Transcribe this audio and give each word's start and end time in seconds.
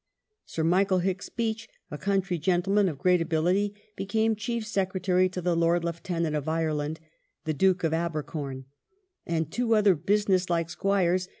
Sir 0.47 0.63
Michael 0.63 0.97
Hicks 0.97 1.29
Beach, 1.29 1.69
a 1.91 1.97
country 1.99 2.39
gentleman 2.39 2.89
of 2.89 2.97
great 2.97 3.21
ability, 3.21 3.75
became 3.95 4.35
Chief 4.35 4.65
Secretary 4.65 5.29
to 5.29 5.41
the 5.43 5.55
Lord 5.55 5.83
Lieutenant 5.83 6.35
of 6.35 6.49
Ireland 6.49 6.99
(the 7.45 7.53
Duke 7.53 7.83
of 7.83 7.93
Abercorn), 7.93 8.65
and 9.27 9.51
two 9.51 9.75
other 9.75 9.93
businesslike 9.93 10.71
squires. 10.71 11.29